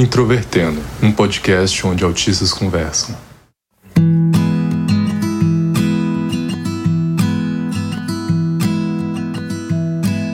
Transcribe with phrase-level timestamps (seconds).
[0.00, 3.14] Introvertendo, um podcast onde autistas conversam.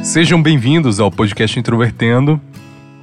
[0.04, 2.40] Sejam bem-vindos ao podcast Introvertendo.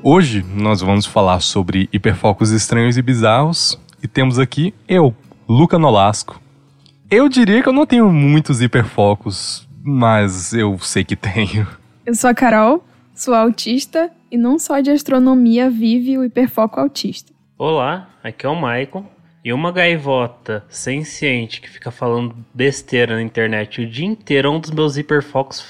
[0.01, 5.13] Hoje nós vamos falar sobre hiperfocos estranhos e bizarros e temos aqui eu,
[5.45, 6.41] Luca Nolasco.
[7.11, 11.67] Eu diria que eu não tenho muitos hiperfocos, mas eu sei que tenho.
[12.05, 12.81] Eu sou a Carol,
[13.13, 17.31] sou autista e não só de astronomia vive o hiperfoco autista.
[17.55, 19.05] Olá, aqui é o Maicon.
[19.45, 24.59] E uma gaivota senciente que fica falando besteira na internet o dia inteiro é um
[24.59, 25.63] dos meus hiperfocos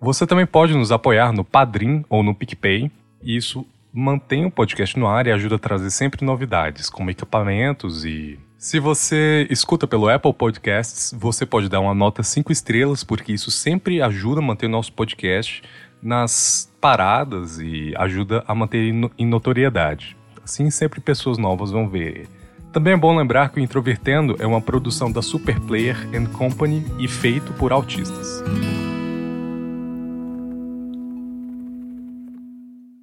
[0.00, 5.08] Você também pode nos apoiar no Padrim ou no PicPay, isso mantém o podcast no
[5.08, 10.32] ar e ajuda a trazer sempre novidades, como equipamentos e se você escuta pelo Apple
[10.32, 14.70] Podcasts, você pode dar uma nota 5 estrelas, porque isso sempre ajuda a manter o
[14.70, 15.62] nosso podcast
[16.02, 20.16] nas paradas e ajuda a manter em notoriedade.
[20.42, 22.26] Assim, sempre pessoas novas vão ver.
[22.72, 26.86] Também é bom lembrar que o Introvertendo é uma produção da Super Player and Company
[26.98, 28.42] e feito por autistas.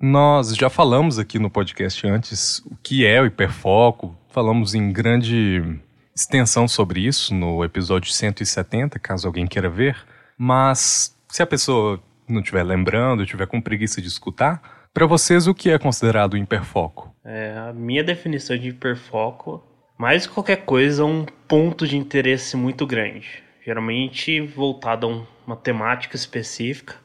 [0.01, 5.79] Nós já falamos aqui no podcast antes o que é o hiperfoco, falamos em grande
[6.15, 9.95] extensão sobre isso no episódio 170, caso alguém queira ver,
[10.35, 15.53] mas se a pessoa não estiver lembrando, estiver com preguiça de escutar, para vocês o
[15.53, 17.13] que é considerado hiperfoco?
[17.23, 19.63] É, a minha definição de hiperfoco,
[19.99, 26.15] mais qualquer coisa, é um ponto de interesse muito grande, geralmente voltado a uma temática
[26.15, 26.95] específica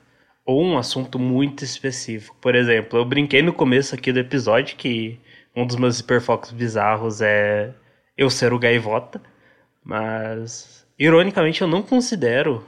[0.47, 2.37] ou um assunto muito específico.
[2.41, 5.19] Por exemplo, eu brinquei no começo aqui do episódio que
[5.55, 7.75] um dos meus hiperfocos bizarros é
[8.17, 9.21] eu ser o gaivota,
[9.85, 12.65] mas ironicamente eu não considero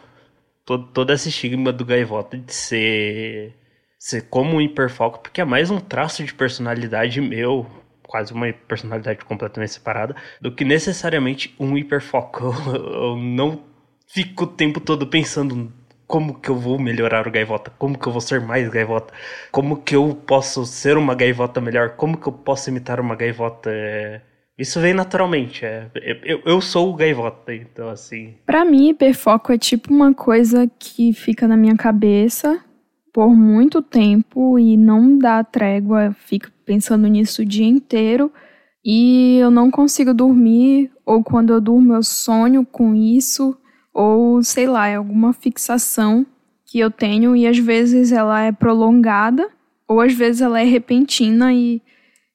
[0.65, 3.55] todo, todo esse estigma do gaivota de ser,
[3.99, 7.67] ser como um hiperfoco, porque é mais um traço de personalidade meu,
[8.03, 12.45] quase uma personalidade completamente separada, do que necessariamente um hiperfoco.
[12.45, 13.63] Eu, eu não
[14.09, 15.73] fico o tempo todo pensando
[16.09, 19.13] como que eu vou melhorar o gaivota, como que eu vou ser mais gaivota,
[19.53, 23.71] como que eu posso ser uma gaivota melhor, como que eu posso imitar uma gaivota.
[23.71, 24.23] É...
[24.59, 25.91] Isso vem naturalmente, é...
[26.25, 28.35] eu, eu sou o gaivota, então assim.
[28.47, 32.59] Para mim, hiperfoco é tipo uma coisa que fica na minha cabeça
[33.13, 38.33] por muito tempo e não dá trégua, fico pensando nisso o dia inteiro
[38.83, 43.55] e eu não consigo dormir, ou quando eu durmo eu sonho com isso
[43.99, 46.25] ou sei lá, é alguma fixação
[46.65, 49.51] que eu tenho e às vezes ela é prolongada
[49.89, 51.83] ou às vezes ela é repentina e,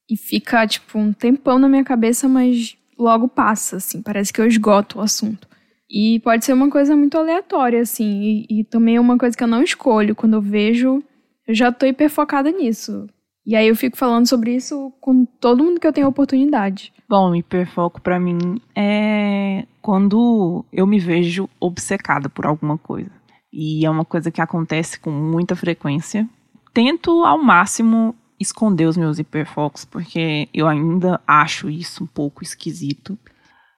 [0.09, 4.45] e fica tipo um tempão na minha cabeça, mas logo passa, assim, parece que eu
[4.45, 5.47] esgoto o assunto.
[5.89, 9.43] E pode ser uma coisa muito aleatória, assim, e, e também é uma coisa que
[9.43, 10.15] eu não escolho.
[10.15, 11.01] Quando eu vejo,
[11.47, 13.07] eu já tô hiperfocada nisso.
[13.45, 16.93] E aí eu fico falando sobre isso com todo mundo que eu tenho oportunidade.
[17.09, 23.11] Bom, hiperfoco para mim é quando eu me vejo obcecada por alguma coisa.
[23.51, 26.27] E é uma coisa que acontece com muita frequência.
[26.73, 33.17] Tento ao máximo esconder os meus hiperfocos, porque eu ainda acho isso um pouco esquisito.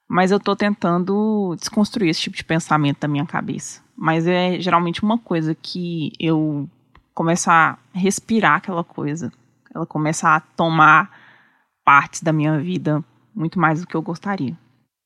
[0.08, 3.82] Mas eu tô tentando desconstruir esse tipo de pensamento da minha cabeça.
[3.97, 6.70] Mas é geralmente uma coisa que eu
[7.14, 9.32] começo a respirar aquela coisa.
[9.76, 11.12] Ela começa a tomar
[11.84, 13.04] partes da minha vida
[13.36, 14.58] muito mais do que eu gostaria.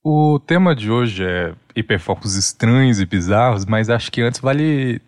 [0.04, 5.01] O tema de hoje é hiperfocos estranhos e bizarros, mas acho que antes vale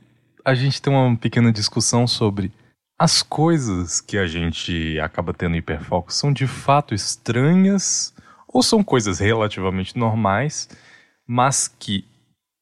[0.44, 2.52] a gente ter uma pequena discussão sobre
[3.00, 8.14] as coisas que a gente acaba tendo hiperfoco são de fato estranhas
[8.48, 10.70] ou são coisas relativamente normais,
[11.26, 12.06] mas que,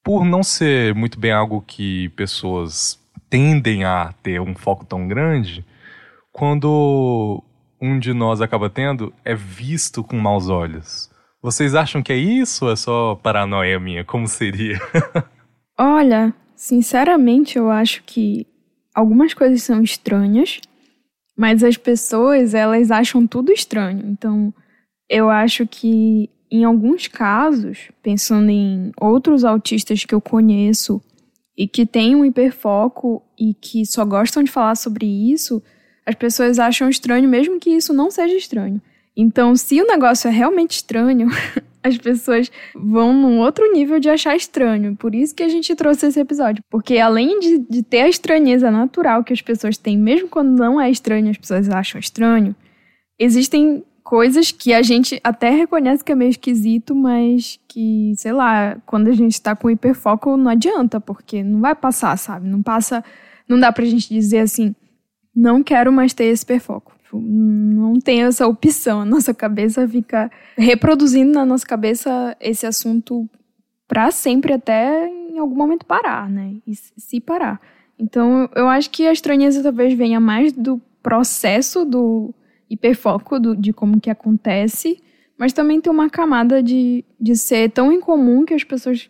[0.04, 3.00] por não ser muito bem algo que pessoas
[3.30, 5.66] tendem a ter um foco tão grande,
[6.32, 7.44] quando
[7.82, 11.10] um de nós acaba tendo, é visto com maus olhos.
[11.42, 14.04] Vocês acham que é isso ou é só paranoia minha?
[14.04, 14.78] Como seria?
[15.80, 18.46] Olha, sinceramente, eu acho que
[18.94, 20.60] algumas coisas são estranhas,
[21.38, 24.06] mas as pessoas, elas acham tudo estranho.
[24.06, 24.54] Então,
[25.10, 31.02] eu acho que em alguns casos, pensando em outros autistas que eu conheço
[31.58, 35.62] e que têm um hiperfoco e que só gostam de falar sobre isso,
[36.06, 38.82] as pessoas acham estranho, mesmo que isso não seja estranho.
[39.16, 41.28] Então, se o negócio é realmente estranho,
[41.84, 44.96] as pessoas vão num outro nível de achar estranho.
[44.96, 46.64] Por isso que a gente trouxe esse episódio.
[46.70, 50.80] Porque além de, de ter a estranheza natural que as pessoas têm, mesmo quando não
[50.80, 52.56] é estranho, as pessoas acham estranho,
[53.18, 58.78] existem coisas que a gente até reconhece que é meio esquisito, mas que, sei lá,
[58.86, 62.48] quando a gente tá com hiperfoco não adianta, porque não vai passar, sabe?
[62.48, 63.04] Não passa.
[63.48, 64.76] Não dá pra gente dizer assim,
[65.40, 66.94] não quero mais ter esse hiperfoco.
[67.02, 69.02] Tipo, não tem essa opção.
[69.02, 73.28] A nossa cabeça fica reproduzindo na nossa cabeça esse assunto
[73.88, 76.56] para sempre até em algum momento parar, né?
[76.68, 77.60] E se parar.
[77.98, 82.34] Então, eu acho que a estranheza talvez venha mais do processo do
[82.70, 85.02] hiperfoco, do, de como que acontece,
[85.38, 89.10] mas também tem uma camada de, de ser tão incomum que as pessoas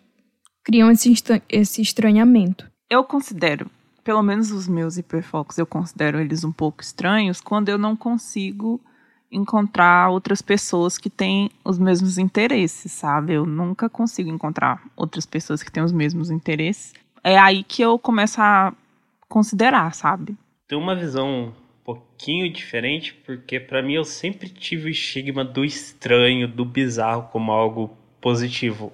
[0.64, 1.12] criam esse,
[1.50, 2.70] esse estranhamento.
[2.90, 3.70] Eu considero
[4.10, 8.82] pelo menos os meus hiperfocos, eu considero eles um pouco estranhos quando eu não consigo
[9.32, 13.34] encontrar outras pessoas que têm os mesmos interesses, sabe?
[13.34, 16.92] Eu nunca consigo encontrar outras pessoas que têm os mesmos interesses.
[17.24, 18.74] É aí que eu começo a
[19.28, 20.36] considerar, sabe?
[20.68, 21.54] Tem uma visão um
[21.84, 27.52] pouquinho diferente, porque para mim eu sempre tive o estigma do estranho, do bizarro como
[27.52, 28.92] algo positivo.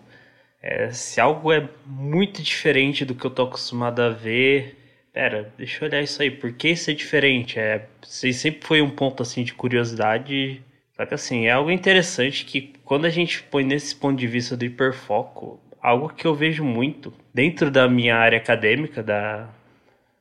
[0.62, 4.82] É, se algo é muito diferente do que eu tô acostumado a ver,
[5.16, 7.58] pera, deixa eu olhar isso aí, por que isso é diferente?
[7.58, 10.62] É, sempre foi um ponto assim de curiosidade.
[10.92, 14.58] Só que assim, é algo interessante que quando a gente põe nesse ponto de vista
[14.58, 19.48] do hiperfoco, algo que eu vejo muito dentro da minha área acadêmica, da,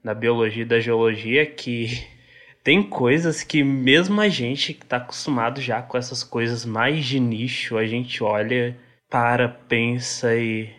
[0.03, 2.07] da biologia e da geologia, que
[2.63, 7.19] tem coisas que mesmo a gente que está acostumado já com essas coisas mais de
[7.19, 8.77] nicho, a gente olha,
[9.11, 10.71] para, pensa e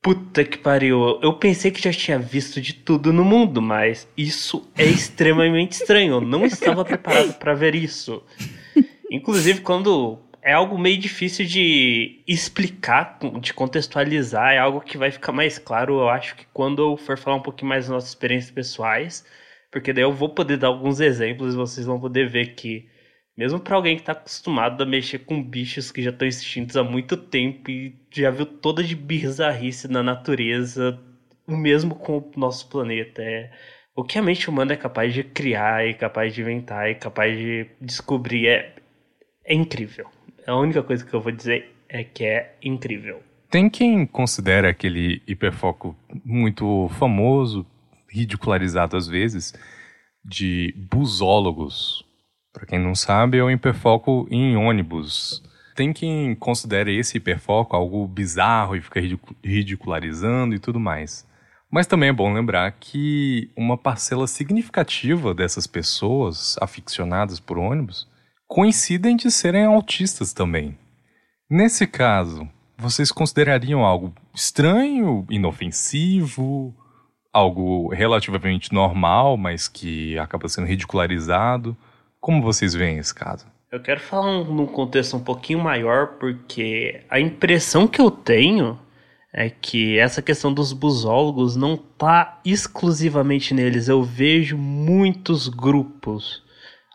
[0.00, 1.18] Puta que pariu.
[1.20, 6.14] Eu pensei que já tinha visto de tudo no mundo, mas isso é extremamente estranho.
[6.14, 8.22] Eu não estava preparado para ver isso.
[9.10, 15.32] Inclusive, quando é algo meio difícil de explicar, de contextualizar, é algo que vai ficar
[15.32, 18.50] mais claro, eu acho que quando eu for falar um pouquinho mais das nossas experiências
[18.50, 19.26] pessoais,
[19.70, 22.88] porque daí eu vou poder dar alguns exemplos e vocês vão poder ver que
[23.38, 26.82] mesmo para alguém que está acostumado a mexer com bichos que já estão extintos há
[26.82, 30.98] muito tempo e já viu toda de bizarrice na natureza,
[31.46, 33.22] o mesmo com o nosso planeta.
[33.22, 33.52] É,
[33.94, 37.38] o que a mente humana é capaz de criar, e capaz de inventar, e capaz
[37.38, 38.74] de descobrir é,
[39.44, 40.08] é incrível.
[40.44, 43.22] A única coisa que eu vou dizer é que é incrível.
[43.48, 47.64] Tem quem considera aquele hiperfoco muito famoso,
[48.10, 49.54] ridicularizado às vezes,
[50.24, 52.07] de busólogos
[52.58, 55.40] para quem não sabe, é o hiperfoco em ônibus.
[55.76, 59.00] Tem quem considere esse hiperfoco algo bizarro e fica
[59.44, 61.24] ridicularizando e tudo mais.
[61.70, 68.08] Mas também é bom lembrar que uma parcela significativa dessas pessoas aficionadas por ônibus
[68.48, 70.76] coincidem de serem autistas também.
[71.48, 76.74] Nesse caso, vocês considerariam algo estranho, inofensivo,
[77.32, 81.76] algo relativamente normal, mas que acaba sendo ridicularizado?
[82.20, 83.46] Como vocês veem esse caso?
[83.70, 88.78] Eu quero falar num contexto um pouquinho maior, porque a impressão que eu tenho
[89.32, 93.88] é que essa questão dos busólogos não está exclusivamente neles.
[93.88, 96.42] Eu vejo muitos grupos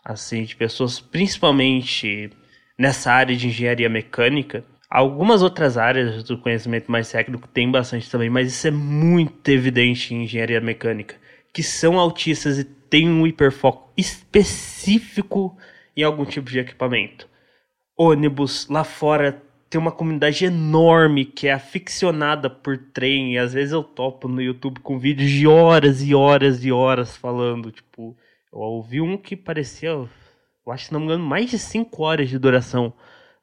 [0.04, 2.30] assim de pessoas, principalmente
[2.78, 4.64] nessa área de engenharia mecânica.
[4.90, 10.14] Algumas outras áreas do conhecimento mais técnico tem bastante também, mas isso é muito evidente
[10.14, 11.16] em engenharia mecânica,
[11.52, 15.56] que são autistas e tem um hiperfoco específico
[15.96, 17.28] em algum tipo de equipamento.
[17.96, 23.34] Ônibus lá fora tem uma comunidade enorme que é aficionada por trem.
[23.34, 27.16] E às vezes eu topo no YouTube com vídeos de horas e horas e horas
[27.16, 27.72] falando.
[27.72, 28.16] Tipo,
[28.52, 30.08] eu ouvi um que parecia, eu
[30.68, 32.92] acho que não me engano, mais de 5 horas de duração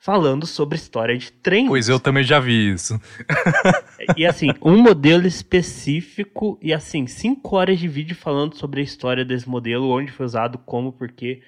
[0.02, 1.68] falando sobre história de trem.
[1.68, 3.00] Pois eu também já vi isso.
[4.18, 9.24] e assim, um modelo específico e assim, cinco horas de vídeo falando sobre a história
[9.24, 11.42] desse modelo, onde foi usado, como, porquê.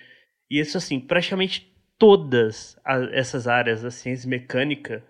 [0.49, 2.77] E isso assim, praticamente todas
[3.11, 5.03] essas áreas da ciência mecânica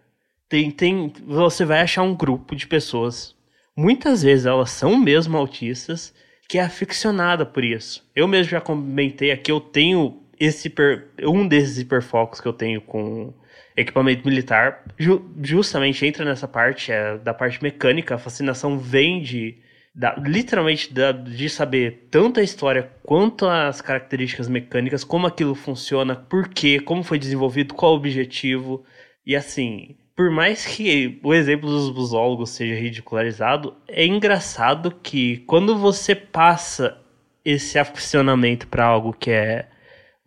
[0.48, 3.36] tem, tem, você vai achar um grupo de pessoas.
[3.76, 6.14] Muitas vezes elas são mesmo autistas,
[6.48, 8.10] que é aficionada por isso.
[8.16, 12.82] Eu mesmo já comentei aqui, eu tenho esse hiper, um desses hiperfocos que eu tenho
[12.82, 13.34] com
[13.76, 18.16] equipamento militar ju, justamente entra nessa parte é, da parte mecânica.
[18.16, 19.58] A fascinação vem de
[19.96, 26.16] da, literalmente da, de saber tanto a história quanto as características mecânicas, como aquilo funciona,
[26.16, 28.84] por quê, como foi desenvolvido, qual o objetivo.
[29.26, 35.78] E assim, por mais que o exemplo dos busólogos seja ridicularizado, é engraçado que quando
[35.78, 36.98] você passa
[37.46, 39.68] esse aficionamento para algo que é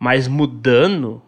[0.06, 1.20] mais mudando,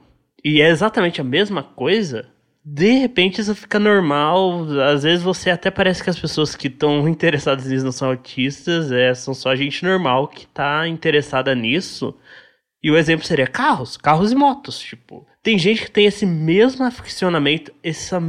[0.44, 2.28] e é exatamente a mesma coisa,
[2.64, 4.66] de repente isso fica normal.
[4.88, 8.92] Às vezes você até parece que as pessoas que estão interessadas nisso não são autistas,
[8.92, 12.14] é, são só gente normal que está interessada nisso.
[12.80, 15.26] E o exemplo seria carros, carros e motos, tipo.
[15.42, 18.22] Tem gente que tem esse mesmo aficionamento, essa,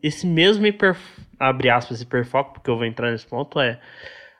[0.00, 0.96] esse mesmo hiper,
[1.36, 3.80] abre aspas, hiperfoco, porque eu vou entrar nesse ponto, é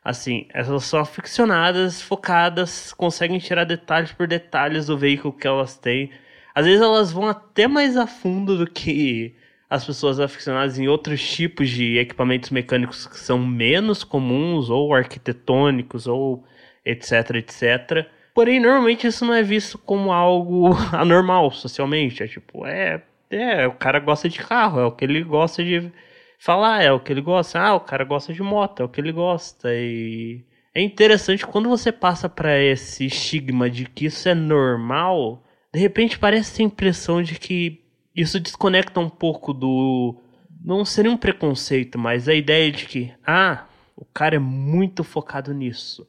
[0.06, 6.12] assim, elas são aficionadas, focadas, conseguem tirar detalhes por detalhes do veículo que elas têm.
[6.54, 9.34] Às vezes elas vão até mais a fundo do que
[9.68, 16.06] as pessoas aficionadas em outros tipos de equipamentos mecânicos que são menos comuns, ou arquitetônicos,
[16.06, 16.44] ou
[16.84, 18.06] etc, etc.
[18.32, 22.22] Porém, normalmente isso não é visto como algo anormal socialmente.
[22.22, 25.90] É tipo, é, é, o cara gosta de carro, é o que ele gosta de
[26.38, 27.58] falar, é o que ele gosta.
[27.60, 29.68] Ah, o cara gosta de moto, é o que ele gosta.
[29.72, 35.80] E é interessante quando você passa para esse estigma de que isso é normal, de
[35.80, 37.80] repente parece ter a impressão de que
[38.14, 40.16] isso desconecta um pouco do.
[40.64, 43.66] Não seria um preconceito, mas a ideia de que, ah,
[43.96, 46.06] o cara é muito focado nisso.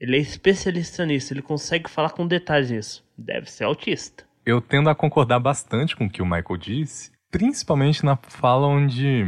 [0.00, 3.04] Ele é especialista nisso, ele consegue falar com detalhes nisso.
[3.16, 4.24] Deve ser autista.
[4.46, 9.24] Eu tendo a concordar bastante com o que o Michael disse, principalmente na fala onde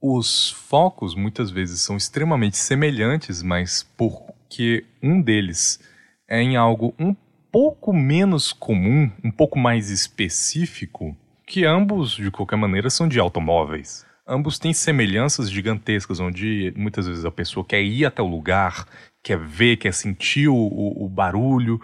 [0.00, 5.80] os focos muitas vezes são extremamente semelhantes, mas porque um deles
[6.28, 7.14] é em algo um
[7.50, 14.04] pouco menos comum, um pouco mais específico, que ambos, de qualquer maneira, são de automóveis.
[14.28, 18.86] Ambos têm semelhanças gigantescas, onde muitas vezes a pessoa quer ir até o lugar,
[19.22, 21.80] quer ver, quer sentir o, o, barulho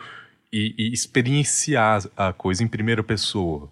[0.53, 3.72] e, e experienciar a coisa em primeira pessoa.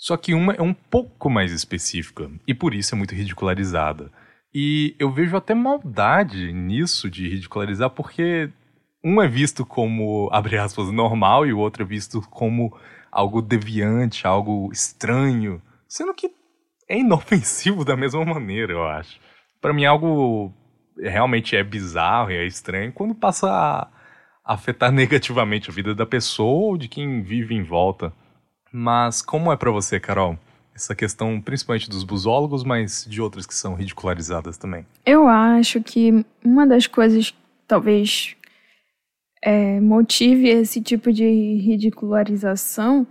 [0.00, 4.10] Só que uma é um pouco mais específica e por isso é muito ridicularizada.
[4.52, 8.48] E eu vejo até maldade nisso de ridicularizar, porque
[9.04, 12.74] um é visto como, abre aspas, normal e o outro é visto como
[13.12, 16.32] algo deviante, algo estranho, sendo que
[16.88, 19.20] é inofensivo da mesma maneira, eu acho.
[19.60, 20.50] Para mim, algo
[20.98, 26.70] realmente é bizarro e é estranho quando passa a afetar negativamente a vida da pessoa
[26.70, 28.14] ou de quem vive em volta.
[28.72, 30.38] Mas como é para você, Carol?
[30.74, 34.86] Essa questão principalmente dos busólogos, mas de outras que são ridicularizadas também.
[35.04, 37.34] Eu acho que uma das coisas
[37.66, 38.36] talvez
[39.42, 41.24] é, motive esse tipo de
[41.56, 43.06] ridicularização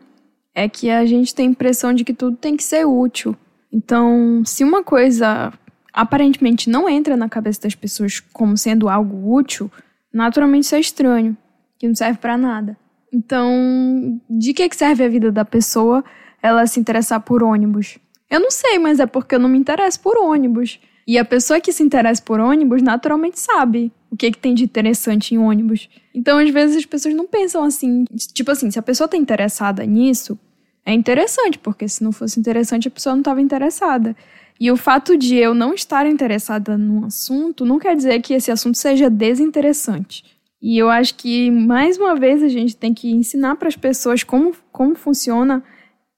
[0.54, 3.36] é que a gente tem a impressão de que tudo tem que ser útil.
[3.72, 5.54] Então, se uma coisa
[5.94, 9.72] aparentemente não entra na cabeça das pessoas como sendo algo útil,
[10.12, 11.38] naturalmente isso é estranho,
[11.78, 12.78] que não serve para nada.
[13.12, 16.04] Então, de que serve a vida da pessoa
[16.42, 17.98] ela se interessar por ônibus?
[18.30, 20.80] Eu não sei, mas é porque eu não me interesso por ônibus.
[21.08, 24.64] E a pessoa que se interessa por ônibus naturalmente sabe o que, que tem de
[24.64, 25.90] interessante em ônibus.
[26.14, 28.06] Então, às vezes, as pessoas não pensam assim.
[28.34, 30.38] Tipo assim, se a pessoa está interessada nisso,
[30.86, 34.16] é interessante, porque se não fosse interessante, a pessoa não estava interessada.
[34.60, 38.52] E o fato de eu não estar interessada num assunto não quer dizer que esse
[38.52, 40.24] assunto seja desinteressante.
[40.62, 44.24] E eu acho que, mais uma vez, a gente tem que ensinar para as pessoas
[44.24, 45.64] como, como funciona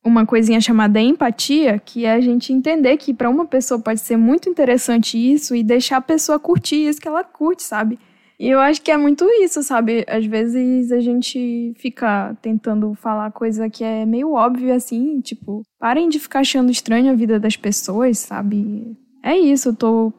[0.03, 4.17] uma coisinha chamada empatia, que é a gente entender que para uma pessoa pode ser
[4.17, 8.00] muito interessante isso e deixar a pessoa curtir isso que ela curte, sabe?
[8.39, 10.03] E eu acho que é muito isso, sabe?
[10.07, 16.10] Às vezes a gente fica tentando falar coisa que é meio óbvia assim, tipo, parem
[16.10, 18.98] de ficar achando estranho a vida das pessoas, sabe?
[19.21, 20.13] É isso, eu tô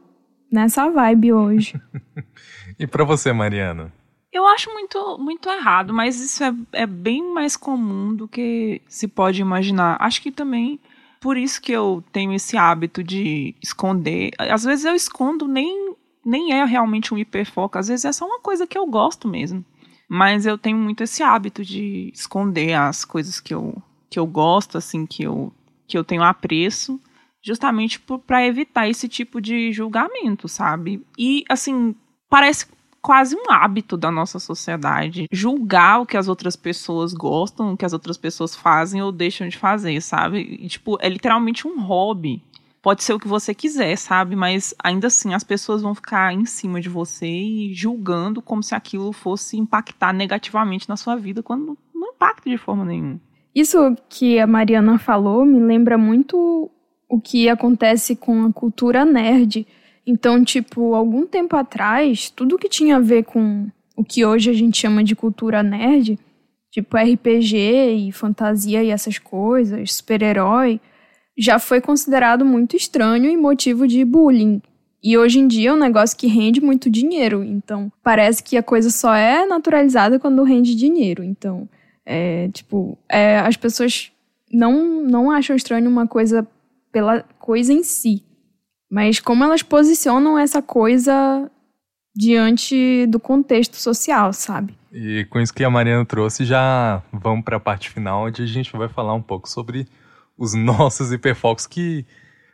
[0.52, 1.74] nessa vibe hoje.
[2.78, 3.92] e para você, Mariana?
[4.32, 9.06] Eu acho muito, muito errado, mas isso é, é bem mais comum do que se
[9.06, 9.98] pode imaginar.
[10.00, 10.80] Acho que também
[11.20, 14.30] por isso que eu tenho esse hábito de esconder.
[14.38, 18.40] Às vezes eu escondo nem, nem é realmente um hiperfoco, às vezes é só uma
[18.40, 19.64] coisa que eu gosto mesmo.
[20.08, 24.78] Mas eu tenho muito esse hábito de esconder as coisas que eu, que eu gosto,
[24.78, 25.52] assim, que eu,
[25.86, 27.00] que eu tenho apreço,
[27.42, 31.06] justamente para evitar esse tipo de julgamento, sabe?
[31.16, 31.94] E, assim,
[32.28, 32.66] parece
[33.02, 37.84] quase um hábito da nossa sociedade julgar o que as outras pessoas gostam, o que
[37.84, 40.38] as outras pessoas fazem ou deixam de fazer, sabe?
[40.38, 42.40] E, tipo, é literalmente um hobby.
[42.80, 44.34] Pode ser o que você quiser, sabe?
[44.36, 48.74] Mas ainda assim as pessoas vão ficar em cima de você e julgando como se
[48.74, 53.20] aquilo fosse impactar negativamente na sua vida, quando não impacta de forma nenhuma.
[53.54, 56.70] Isso que a Mariana falou me lembra muito
[57.08, 59.66] o que acontece com a cultura nerd
[60.06, 64.52] então, tipo, algum tempo atrás, tudo que tinha a ver com o que hoje a
[64.52, 66.18] gente chama de cultura nerd,
[66.70, 70.80] tipo RPG e fantasia e essas coisas, super-herói,
[71.38, 74.60] já foi considerado muito estranho e motivo de bullying.
[75.02, 77.42] E hoje em dia é um negócio que rende muito dinheiro.
[77.42, 81.24] Então, parece que a coisa só é naturalizada quando rende dinheiro.
[81.24, 81.68] Então,
[82.06, 84.12] é, tipo, é, as pessoas
[84.50, 86.46] não, não acham estranho uma coisa
[86.92, 88.22] pela coisa em si.
[88.92, 91.50] Mas como elas posicionam essa coisa
[92.14, 94.76] diante do contexto social, sabe?
[94.92, 98.46] E com isso que a Mariana trouxe, já vamos para a parte final, onde a
[98.46, 99.88] gente vai falar um pouco sobre
[100.36, 102.04] os nossos hiperfocos que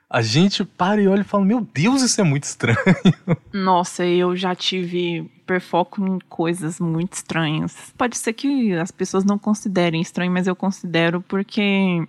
[0.08, 2.78] a gente para e olha e fala: Meu Deus, isso é muito estranho.
[3.52, 7.92] Nossa, eu já tive hiperfoco em coisas muito estranhas.
[7.98, 12.06] Pode ser que as pessoas não considerem estranho, mas eu considero porque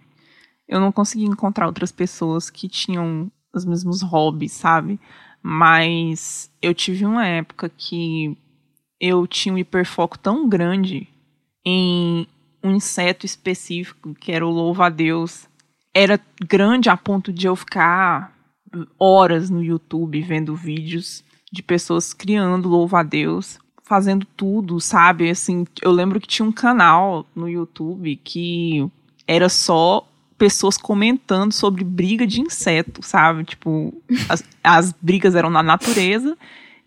[0.68, 5.00] eu não consegui encontrar outras pessoas que tinham os mesmos hobbies, sabe?
[5.42, 8.38] Mas eu tive uma época que
[9.00, 11.08] eu tinha um hiperfoco tão grande
[11.66, 12.28] em
[12.64, 15.48] um inseto específico, que era o louva-a-Deus.
[15.94, 18.36] Era grande a ponto de eu ficar
[19.00, 25.30] horas no YouTube vendo vídeos de pessoas criando louva-a-Deus, fazendo tudo, sabe?
[25.30, 28.88] Assim, eu lembro que tinha um canal no YouTube que
[29.26, 30.08] era só
[30.40, 33.44] pessoas comentando sobre briga de inseto, sabe?
[33.44, 33.94] Tipo,
[34.30, 36.36] as, as brigas eram na natureza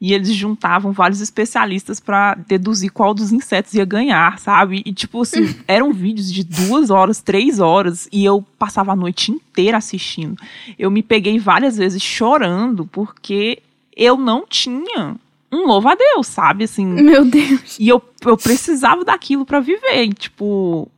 [0.00, 4.82] e eles juntavam vários especialistas para deduzir qual dos insetos ia ganhar, sabe?
[4.84, 9.30] E, tipo assim, eram vídeos de duas horas, três horas, e eu passava a noite
[9.30, 10.36] inteira assistindo.
[10.76, 13.62] Eu me peguei várias vezes chorando porque
[13.96, 15.14] eu não tinha
[15.52, 16.64] um louva a Deus, sabe?
[16.64, 16.86] Assim.
[16.86, 17.78] Meu Deus.
[17.78, 20.04] E eu, eu precisava daquilo para viver.
[20.04, 20.90] E, tipo,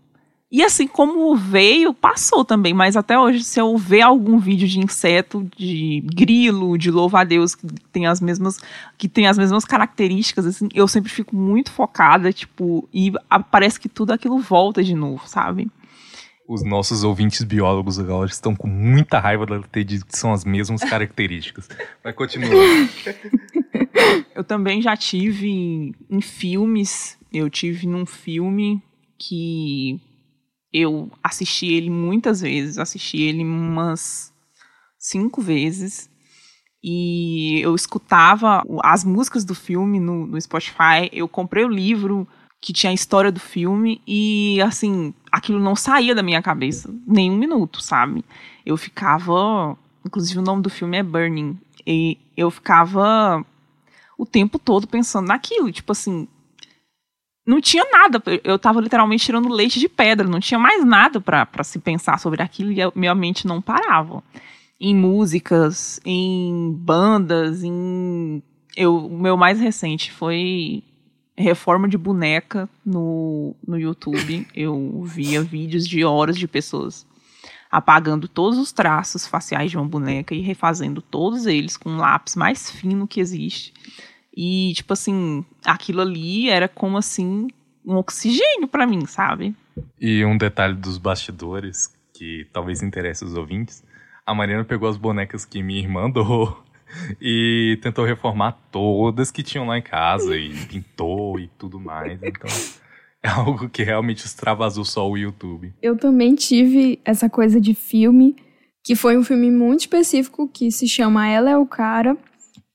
[0.54, 2.72] e assim como veio, passou também.
[2.72, 7.66] Mas até hoje, se eu ver algum vídeo de inseto, de grilo, de louva-a-Deus, que
[7.90, 8.60] tem as mesmas,
[8.96, 13.12] que tem as mesmas características, assim, eu sempre fico muito focada, tipo, e
[13.50, 15.68] parece que tudo aquilo volta de novo, sabe?
[16.46, 20.44] Os nossos ouvintes biólogos agora estão com muita raiva de ter dito que são as
[20.44, 21.68] mesmas características.
[22.04, 22.48] Mas continua.
[24.32, 28.80] eu também já tive em filmes, eu tive num filme
[29.18, 30.00] que
[30.74, 34.34] eu assisti ele muitas vezes, assisti ele umas
[34.98, 36.10] cinco vezes.
[36.82, 41.08] E eu escutava as músicas do filme no, no Spotify.
[41.12, 42.26] Eu comprei o livro
[42.60, 47.30] que tinha a história do filme e, assim, aquilo não saía da minha cabeça nem
[47.30, 48.24] um minuto, sabe?
[48.66, 49.78] Eu ficava.
[50.04, 51.56] Inclusive, o nome do filme é Burning.
[51.86, 53.46] E eu ficava
[54.18, 55.70] o tempo todo pensando naquilo.
[55.70, 56.26] Tipo assim,
[57.46, 58.22] não tinha nada.
[58.42, 62.42] Eu tava literalmente tirando leite de pedra, não tinha mais nada para se pensar sobre
[62.42, 64.22] aquilo e a minha mente não parava.
[64.80, 68.42] Em músicas, em bandas, em.
[68.78, 70.82] O meu mais recente foi
[71.36, 74.46] reforma de boneca no, no YouTube.
[74.54, 77.06] Eu via vídeos de horas de pessoas
[77.70, 82.36] apagando todos os traços faciais de uma boneca e refazendo todos eles com um lápis
[82.36, 83.72] mais fino que existe
[84.36, 87.46] e, tipo assim, aquilo ali era como assim
[87.84, 89.54] um oxigênio para mim, sabe?
[90.00, 93.84] E um detalhe dos bastidores que talvez interesse os ouvintes:
[94.26, 96.62] a Mariana pegou as bonecas que minha irmã doou
[97.20, 102.20] e tentou reformar todas que tinham lá em casa e pintou e tudo mais.
[102.22, 102.50] Então.
[103.22, 105.72] É algo que realmente extravasou só o YouTube.
[105.80, 108.36] Eu também tive essa coisa de filme,
[108.84, 112.18] que foi um filme muito específico que se chama Ela é o Cara,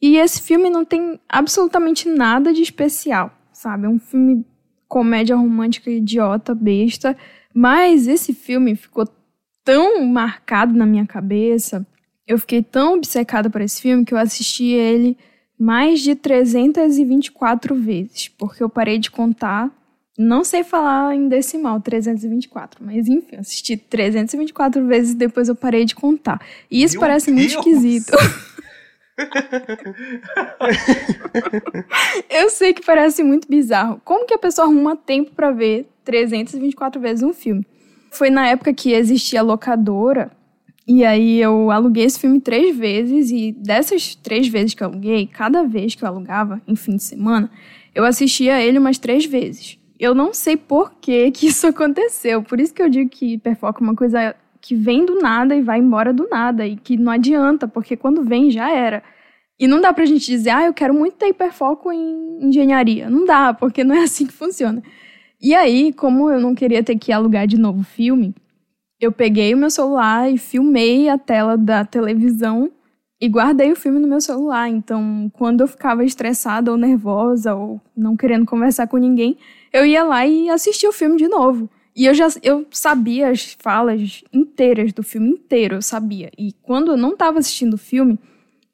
[0.02, 3.86] e esse filme não tem absolutamente nada de especial, sabe?
[3.86, 4.46] É um filme
[4.88, 7.16] comédia romântica idiota, besta.
[7.54, 9.08] Mas esse filme ficou
[9.64, 11.86] tão marcado na minha cabeça,
[12.30, 15.18] eu fiquei tão obcecada por esse filme que eu assisti ele
[15.60, 19.70] mais de 324 vezes, porque eu parei de contar.
[20.18, 25.86] Não sei falar em decimal, 324, mas enfim, assisti 324 vezes e depois eu parei
[25.86, 26.40] de contar.
[26.70, 27.38] E isso Meu parece Deus.
[27.38, 28.12] muito esquisito.
[32.30, 34.02] eu sei que parece muito bizarro.
[34.04, 37.66] Como que a pessoa arruma tempo para ver 324 vezes um filme?
[38.12, 40.32] Foi na época que existia locadora.
[40.88, 43.32] E aí eu aluguei esse filme três vezes.
[43.32, 47.04] E dessas três vezes que eu aluguei, cada vez que eu alugava, em fim de
[47.04, 47.52] semana,
[47.94, 49.78] eu assistia ele umas três vezes.
[50.00, 52.42] Eu não sei por que, que isso aconteceu.
[52.42, 55.62] Por isso que eu digo que hiperfoco é uma coisa que vem do nada e
[55.62, 56.66] vai embora do nada.
[56.68, 59.04] E que não adianta, porque quando vem já era.
[59.60, 63.10] E não dá pra gente dizer, ah, eu quero muito ter hiperfoco em engenharia.
[63.10, 64.82] Não dá, porque não é assim que funciona.
[65.42, 68.36] E aí, como eu não queria ter que alugar de novo filme,
[69.00, 72.72] eu peguei o meu celular e filmei a tela da televisão
[73.22, 74.70] e guardei o filme no meu celular.
[74.70, 79.38] Então, quando eu ficava estressada ou nervosa ou não querendo conversar com ninguém,
[79.72, 81.70] eu ia lá e assistia o filme de novo.
[82.00, 86.32] E eu já eu sabia as falas inteiras do filme inteiro, eu sabia.
[86.38, 88.18] E quando eu não estava assistindo o filme,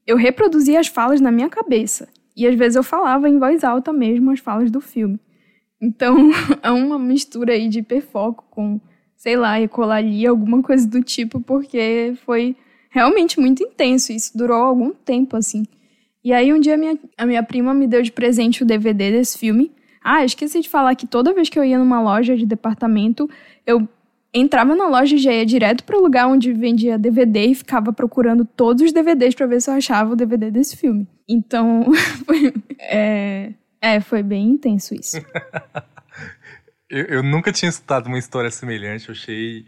[0.06, 2.08] eu reproduzia as falas na minha cabeça.
[2.38, 5.20] E às vezes eu falava em voz alta mesmo as falas do filme.
[5.82, 6.30] Então,
[6.62, 8.80] é uma mistura aí de hiperfoco com,
[9.18, 12.56] sei lá, ecolalia, alguma coisa do tipo, porque foi
[12.92, 14.14] realmente muito intenso.
[14.14, 15.66] Isso durou algum tempo, assim.
[16.24, 19.36] E aí, um dia, minha, a minha prima me deu de presente o DVD desse
[19.36, 19.72] filme.
[20.08, 23.28] Ah, esqueci de falar que toda vez que eu ia numa loja de departamento,
[23.66, 23.90] eu
[24.32, 27.92] entrava na loja e já ia direto para o lugar onde vendia DVD e ficava
[27.92, 31.08] procurando todos os DVDs para ver se eu achava o DVD desse filme.
[31.28, 31.92] Então,
[32.24, 35.18] foi, é, é, foi bem intenso isso.
[36.88, 39.66] eu, eu nunca tinha escutado uma história semelhante, eu achei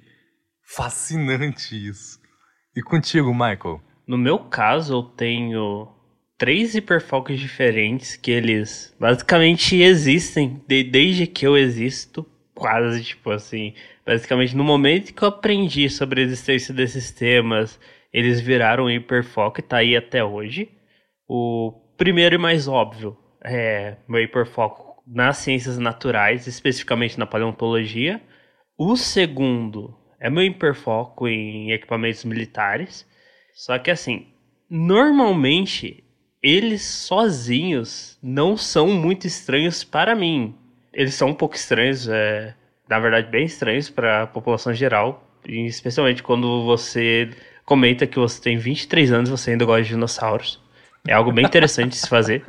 [0.76, 2.19] fascinante isso.
[2.76, 3.82] E contigo, Michael?
[4.08, 5.97] No meu caso, eu tenho
[6.38, 13.73] três hiperfocos diferentes que eles basicamente existem de, desde que eu existo, quase tipo assim.
[14.06, 17.80] Basicamente, no momento que eu aprendi sobre a existência desses temas,
[18.13, 20.69] eles viraram hiperfoco e tá aí até hoje.
[21.28, 28.21] O primeiro e mais óbvio é meu hiperfoco nas ciências naturais, especificamente na paleontologia.
[28.78, 33.08] O segundo é meu hiperfoco em equipamentos militares.
[33.54, 34.28] Só que assim,
[34.69, 36.04] normalmente
[36.41, 40.56] eles sozinhos não são muito estranhos para mim.
[40.93, 42.54] Eles são um pouco estranhos, é,
[42.89, 47.30] na verdade, bem estranhos para a população geral, especialmente quando você
[47.65, 50.62] comenta que você tem 23 anos e você ainda gosta de dinossauros.
[51.08, 52.43] É algo bem interessante de se fazer.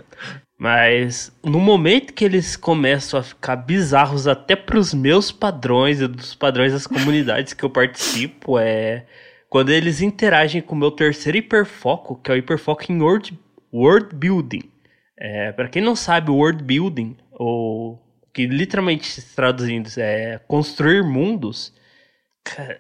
[0.59, 6.09] Mas no momento que eles começam a ficar bizarros até para os meus padrões e
[6.09, 9.07] dos padrões das comunidades que eu participo, é
[9.49, 13.39] quando eles interagem com o meu terceiro hiperfoco, que é o hiperfoco em world
[13.73, 14.71] world building.
[15.17, 18.01] É, para quem não sabe, world building, ou
[18.33, 21.73] que literalmente traduzindo é construir mundos,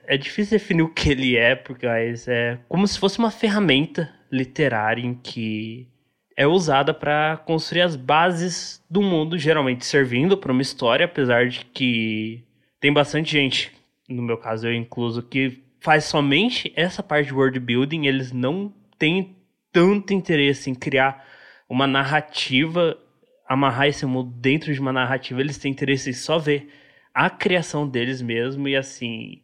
[0.07, 5.03] é difícil definir o que ele é, porque é como se fosse uma ferramenta literária
[5.03, 5.88] em que
[6.37, 11.64] é usada para construir as bases do mundo, geralmente servindo para uma história, apesar de
[11.66, 12.44] que
[12.81, 13.72] tem bastante gente,
[14.09, 18.72] no meu caso eu incluso, que faz somente essa parte de world building, eles não
[18.96, 19.37] têm
[19.73, 21.27] tanto interesse em criar
[21.69, 22.99] uma narrativa,
[23.47, 26.69] amarrar esse mundo dentro de uma narrativa, eles têm interesse em só ver
[27.15, 29.43] a criação deles mesmo e assim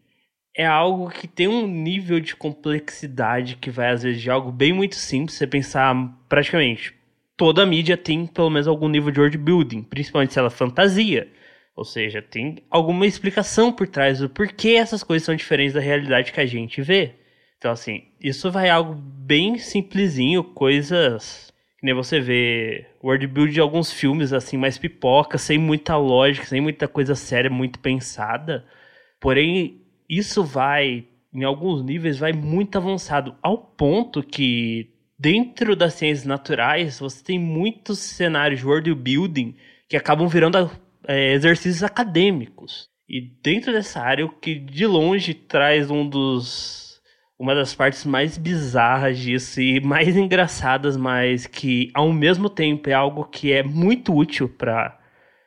[0.57, 4.73] é algo que tem um nível de complexidade que vai às vezes de algo bem
[4.73, 5.95] muito simples, você pensar
[6.29, 6.95] praticamente
[7.37, 11.29] toda mídia tem pelo menos algum nível de world building, principalmente se ela é fantasia.
[11.77, 16.33] Ou seja, tem alguma explicação por trás do porquê essas coisas são diferentes da realidade
[16.33, 17.15] que a gente vê.
[17.65, 23.61] Então, assim, isso vai algo bem simplesinho, coisas que nem você vê world build de
[23.61, 28.67] alguns filmes, assim, mais pipoca, sem muita lógica, sem muita coisa séria, muito pensada.
[29.19, 36.27] Porém, isso vai, em alguns níveis, vai muito avançado, ao ponto que dentro das ciências
[36.27, 39.55] naturais, você tem muitos cenários de world building
[39.89, 40.71] que acabam virando
[41.09, 42.91] é, exercícios acadêmicos.
[43.09, 46.84] E dentro dessa área, o que de longe traz um dos
[47.39, 52.93] uma das partes mais bizarras disso e mais engraçadas, mas que ao mesmo tempo é
[52.93, 54.99] algo que é muito útil para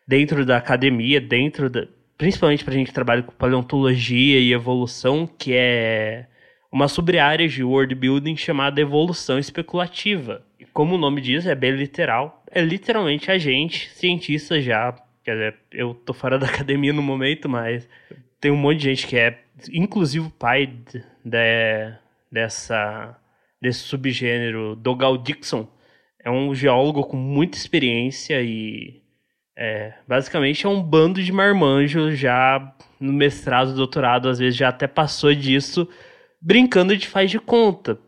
[0.07, 5.27] dentro da academia, dentro da principalmente para a gente que trabalha com paleontologia e evolução,
[5.27, 6.25] que é
[6.71, 10.43] uma sub-área de world building chamada evolução especulativa.
[10.59, 12.43] E como o nome diz, é bem literal.
[12.49, 17.47] É literalmente a gente, cientista já, quer dizer, eu tô fora da academia no momento,
[17.47, 17.87] mas
[18.41, 19.39] tem um monte de gente que é
[19.71, 21.03] inclusive o pai de,
[22.31, 23.17] dessa,
[23.61, 25.67] desse subgênero, Dogal Dixon,
[26.23, 29.01] é um geólogo com muita experiência e
[29.55, 34.87] é, basicamente é um bando de marmanjos já no mestrado, doutorado, às vezes já até
[34.87, 35.87] passou disso,
[36.41, 37.99] brincando de faz de conta.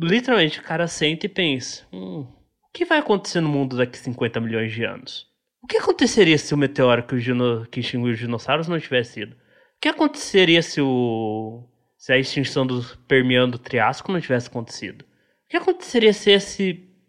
[0.00, 4.02] Literalmente o cara senta e pensa: hum, o que vai acontecer no mundo daqui a
[4.02, 5.26] 50 milhões de anos?
[5.62, 9.34] O que aconteceria se o meteoro que, o que extinguiu os dinossauros não tivesse ido?
[9.34, 11.64] O que aconteceria se o
[11.98, 15.02] se a extinção do Permiano do Triássico não tivesse acontecido?
[15.02, 16.62] O que aconteceria se essa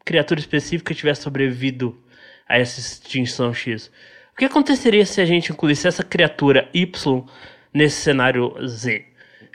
[0.04, 1.96] criatura específica tivesse sobrevivido
[2.48, 3.92] a essa extinção X?
[4.34, 7.24] O que aconteceria se a gente incluísse essa criatura Y
[7.72, 9.06] nesse cenário Z?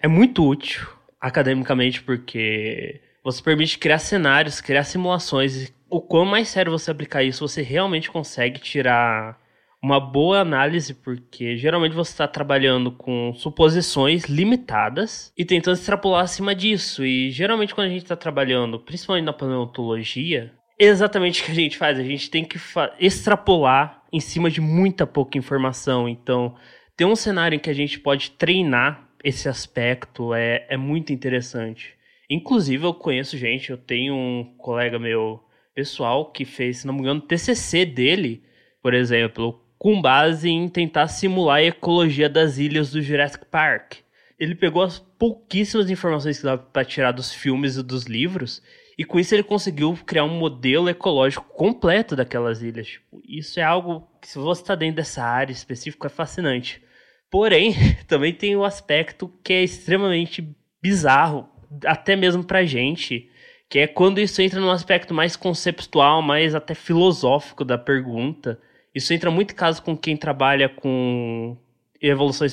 [0.00, 0.86] É muito útil
[1.20, 5.68] academicamente porque você permite criar cenários, criar simulações.
[5.68, 9.40] E o quão mais sério você aplicar isso, você realmente consegue tirar
[9.84, 16.54] uma boa análise, porque geralmente você está trabalhando com suposições limitadas e tentando extrapolar acima
[16.54, 17.04] disso.
[17.04, 21.54] E geralmente quando a gente está trabalhando, principalmente na paleontologia, é exatamente o que a
[21.54, 21.98] gente faz.
[21.98, 22.58] A gente tem que
[22.98, 26.08] extrapolar em cima de muita pouca informação.
[26.08, 26.56] Então,
[26.96, 31.92] ter um cenário em que a gente pode treinar esse aspecto é, é muito interessante.
[32.30, 35.44] Inclusive, eu conheço gente, eu tenho um colega meu
[35.74, 38.42] pessoal que fez, se não me engano, TCC dele,
[38.80, 43.96] por exemplo, com base em tentar simular a ecologia das ilhas do Jurassic Park.
[44.38, 48.62] Ele pegou as pouquíssimas informações que dava para tirar dos filmes e dos livros,
[48.96, 52.86] e com isso ele conseguiu criar um modelo ecológico completo daquelas ilhas.
[52.86, 56.82] Tipo, isso é algo que, se você está dentro dessa área específica, é fascinante.
[57.30, 57.74] Porém,
[58.06, 61.48] também tem o um aspecto que é extremamente bizarro,
[61.84, 63.28] até mesmo pra gente,
[63.68, 68.60] que é quando isso entra num aspecto mais conceptual, mais até filosófico da pergunta.
[68.94, 71.56] Isso entra muito em caso com quem trabalha com
[72.00, 72.46] evolução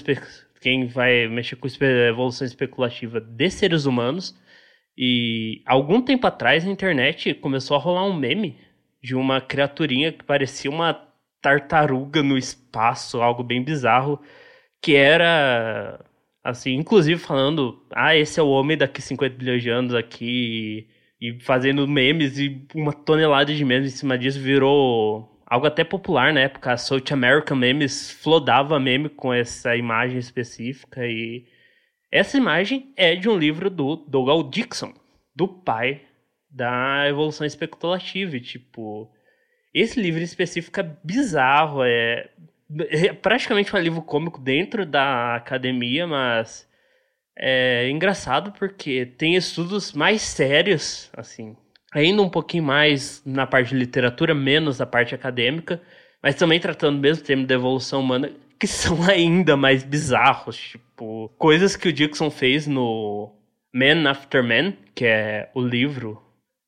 [0.61, 4.35] quem vai mexer com evolução especulativa de seres humanos.
[4.97, 8.57] E algum tempo atrás na internet começou a rolar um meme
[9.01, 10.93] de uma criaturinha que parecia uma
[11.41, 14.21] tartaruga no espaço, algo bem bizarro,
[14.81, 15.99] que era
[16.43, 20.87] assim, inclusive falando, ah, esse é o homem daqui 50 bilhões de anos aqui
[21.19, 26.31] e fazendo memes e uma tonelada de memes em cima disso virou algo até popular
[26.31, 26.71] na época.
[26.71, 31.45] A South American Memes flodava meme com essa imagem específica e
[32.09, 34.93] essa imagem é de um livro do Dougal Dixon,
[35.35, 36.03] do pai
[36.49, 38.37] da evolução especulativa.
[38.37, 39.11] E, tipo,
[39.73, 42.29] esse livro em específico é bizarro, é,
[42.89, 46.65] é praticamente um livro cômico dentro da academia, mas
[47.37, 51.57] é engraçado porque tem estudos mais sérios, assim,
[51.91, 55.81] ainda um pouquinho mais na parte de literatura, menos na parte acadêmica,
[56.23, 61.29] mas também tratando o mesmo tema da evolução humana, que são ainda mais bizarros, tipo,
[61.37, 63.33] coisas que o Dixon fez no
[63.73, 66.21] Man After Man, que é o livro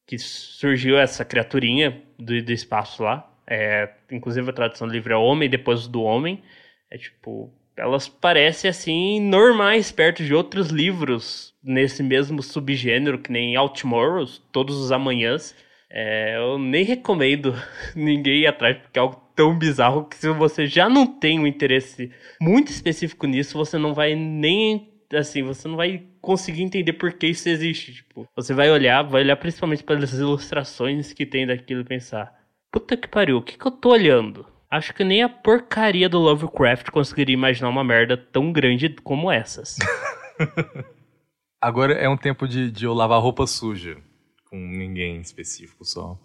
[0.06, 3.30] que surgiu essa criaturinha do, do espaço lá.
[3.48, 6.44] É, inclusive a tradução do livro é Homem depois do Homem.
[6.90, 13.56] É tipo, elas parecem assim normais perto de outros livros nesse mesmo subgênero que nem
[13.56, 15.56] Out Tomorrows, Todos os Amanhãs.
[15.90, 17.54] É, eu nem recomendo
[17.96, 21.48] ninguém ir atrás porque é algo tão bizarro que se você já não tem um
[21.48, 27.14] interesse muito específico nisso, você não vai nem assim, você não vai conseguir entender por
[27.14, 27.94] que isso existe.
[27.94, 32.34] Tipo, você vai olhar, vai olhar principalmente pelas ilustrações que tem daquilo e pensar:
[32.72, 34.46] puta que pariu, o que, que eu tô olhando?
[34.74, 39.78] Acho que nem a porcaria do Lovecraft conseguiria imaginar uma merda tão grande como essas.
[41.62, 43.98] Agora é um tempo de, de eu lavar roupa suja.
[44.50, 46.20] Com ninguém específico só.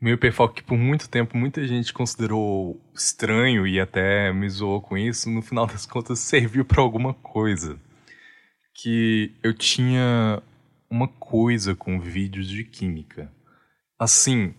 [0.00, 4.98] Meu hiperfoco que por muito tempo muita gente considerou estranho e até me zoou com
[4.98, 7.78] isso, no final das contas serviu para alguma coisa.
[8.74, 10.42] Que eu tinha
[10.90, 13.32] uma coisa com vídeos de química.
[13.96, 14.56] Assim,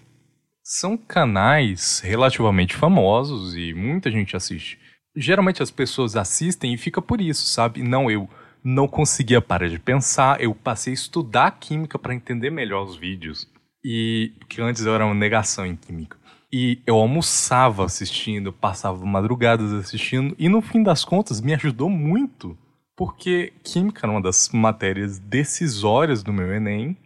[0.67, 4.79] são canais relativamente famosos e muita gente assiste.
[5.15, 7.83] Geralmente as pessoas assistem e fica por isso, sabe?
[7.83, 8.27] Não, eu
[8.63, 13.47] não conseguia parar de pensar, eu passei a estudar química para entender melhor os vídeos.
[13.83, 16.17] E porque antes eu era uma negação em química.
[16.51, 22.57] E eu almoçava assistindo, passava madrugadas assistindo, e no fim das contas me ajudou muito,
[22.95, 26.97] porque química era uma das matérias decisórias do meu Enem,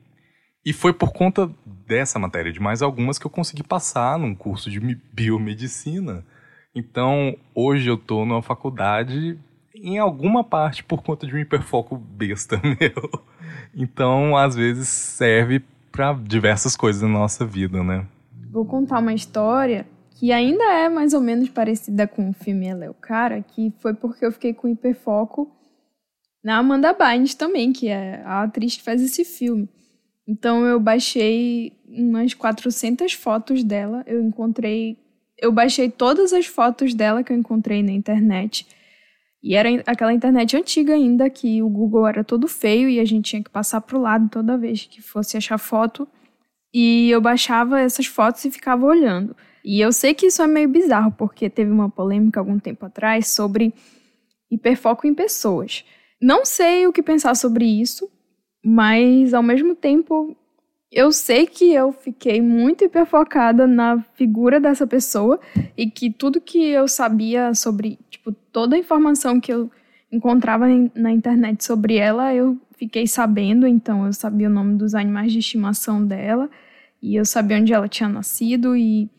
[0.65, 1.50] e foi por conta
[1.88, 4.80] dessa matéria, de mais algumas, que eu consegui passar num curso de
[5.13, 6.24] biomedicina.
[6.76, 9.39] Então, hoje eu estou numa faculdade,
[9.74, 13.24] em alguma parte, por conta de um hiperfoco besta meu.
[13.74, 18.06] Então, às vezes, serve para diversas coisas na nossa vida, né?
[18.52, 22.86] Vou contar uma história que ainda é mais ou menos parecida com o filme Ela
[22.86, 25.50] é que foi porque eu fiquei com hiperfoco
[26.43, 29.69] na Amanda Bynes também, que é a atriz que faz esse filme.
[30.29, 34.03] Então eu baixei umas 400 fotos dela.
[34.05, 34.95] Eu encontrei.
[35.35, 38.67] Eu baixei todas as fotos dela que eu encontrei na internet.
[39.41, 43.31] E era aquela internet antiga ainda, que o Google era todo feio e a gente
[43.31, 46.07] tinha que passar pro lado toda vez que fosse achar foto.
[46.71, 49.35] E eu baixava essas fotos e ficava olhando.
[49.65, 53.29] E eu sei que isso é meio bizarro, porque teve uma polêmica algum tempo atrás
[53.29, 53.73] sobre
[54.51, 55.83] hiperfoco em pessoas.
[56.21, 58.07] Não sei o que pensar sobre isso,
[58.63, 60.36] mas ao mesmo tempo
[60.91, 65.39] eu sei que eu fiquei muito hiperfocada na figura dessa pessoa
[65.78, 69.69] e que tudo que eu sabia sobre, tipo, toda a informação que eu
[70.12, 75.32] encontrava na internet sobre ela, eu fiquei sabendo, então eu sabia o nome dos animais
[75.32, 76.50] de estimação dela
[77.02, 79.10] e eu sabia onde ela tinha nascido e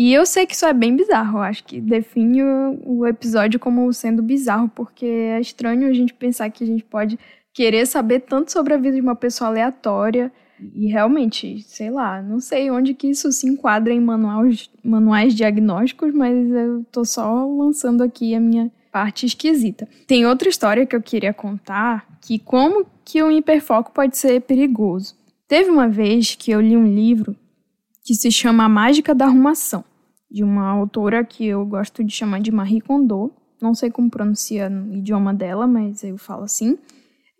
[0.00, 3.58] e eu sei que isso é bem bizarro, eu acho que define o, o episódio
[3.58, 7.18] como sendo bizarro, porque é estranho a gente pensar que a gente pode
[7.58, 10.30] querer saber tanto sobre a vida de uma pessoa aleatória.
[10.76, 16.14] E realmente, sei lá, não sei onde que isso se enquadra em manuais, manuais diagnósticos,
[16.14, 19.88] mas eu tô só lançando aqui a minha parte esquisita.
[20.06, 25.16] Tem outra história que eu queria contar, que como que o hiperfoco pode ser perigoso.
[25.48, 27.34] Teve uma vez que eu li um livro
[28.04, 29.84] que se chama A Mágica da Arrumação,
[30.30, 33.32] de uma autora que eu gosto de chamar de Marie Kondo.
[33.60, 36.78] Não sei como pronuncia no idioma dela, mas eu falo assim.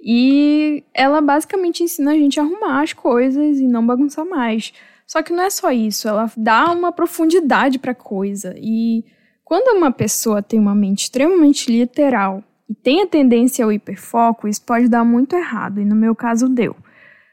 [0.00, 4.72] E ela basicamente ensina a gente a arrumar as coisas e não bagunçar mais.
[5.06, 8.54] Só que não é só isso, ela dá uma profundidade para coisa.
[8.58, 9.04] E
[9.44, 14.62] quando uma pessoa tem uma mente extremamente literal e tem a tendência ao hiperfoco, isso
[14.62, 16.76] pode dar muito errado, e no meu caso deu.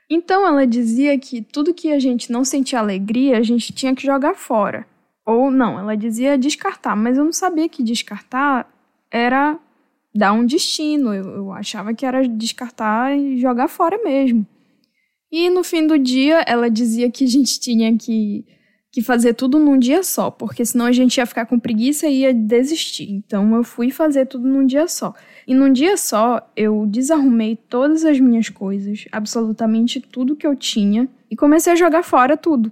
[0.10, 4.06] Então ela dizia que tudo que a gente não sentia alegria, a gente tinha que
[4.06, 4.88] jogar fora.
[5.26, 8.70] Ou não, ela dizia descartar, mas eu não sabia que descartar
[9.12, 9.60] era
[10.16, 11.14] dar um destino.
[11.14, 14.48] Eu, eu achava que era descartar e jogar fora mesmo.
[15.32, 18.46] E no fim do dia, ela dizia que a gente tinha que,
[18.92, 22.22] que fazer tudo num dia só, porque senão a gente ia ficar com preguiça e
[22.22, 23.12] ia desistir.
[23.12, 25.14] Então eu fui fazer tudo num dia só.
[25.46, 31.10] E num dia só, eu desarrumei todas as minhas coisas, absolutamente tudo que eu tinha,
[31.30, 32.72] e comecei a jogar fora tudo.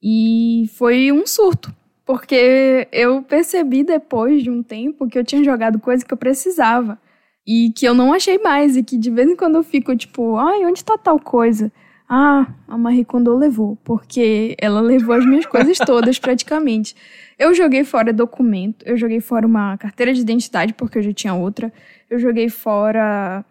[0.00, 1.74] E foi um surto,
[2.04, 6.98] porque eu percebi depois de um tempo que eu tinha jogado coisa que eu precisava.
[7.46, 8.76] E que eu não achei mais.
[8.76, 11.72] E que de vez em quando eu fico tipo, ai, onde tá tal coisa?
[12.08, 16.94] Ah, a Marie Kondo levou, porque ela levou as minhas coisas todas praticamente.
[17.38, 21.34] Eu joguei fora documento, eu joguei fora uma carteira de identidade porque eu já tinha
[21.34, 21.72] outra,
[22.10, 23.44] eu joguei fora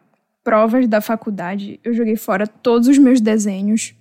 [0.44, 3.96] provas da faculdade, eu joguei fora todos os meus desenhos.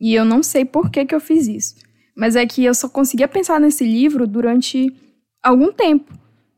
[0.00, 1.87] E eu não sei por que que eu fiz isso.
[2.18, 4.92] Mas é que eu só conseguia pensar nesse livro durante
[5.40, 6.12] algum tempo.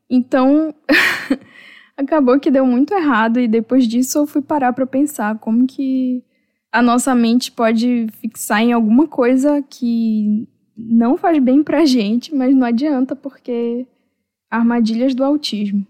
[0.09, 0.75] Então,
[1.95, 6.25] acabou que deu muito errado e depois disso eu fui parar para pensar como que
[6.73, 12.57] a nossa mente pode fixar em alguma coisa que não faz bem pra gente, mas
[12.57, 13.87] não adianta porque
[14.51, 15.87] armadilhas do autismo.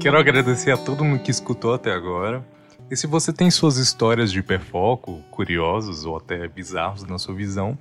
[0.00, 2.44] Quero agradecer a todo mundo que escutou até agora.
[2.88, 7.76] E se você tem suas histórias de hiperfoco, curiosos ou até bizarros na sua visão,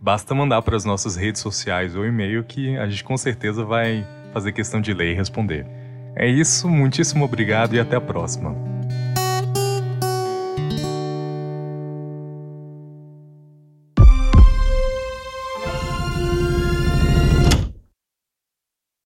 [0.00, 4.06] basta mandar para as nossas redes sociais ou e-mail que a gente com certeza vai
[4.32, 5.66] fazer questão de ler e responder.
[6.16, 8.77] É isso, muitíssimo obrigado e até a próxima.